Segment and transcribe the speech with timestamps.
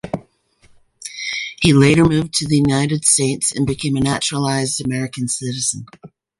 [1.61, 5.85] He later moved to the United States, and became a naturalized American citizen.